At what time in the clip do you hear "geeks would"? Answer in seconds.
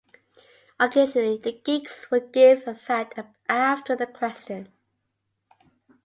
1.63-2.31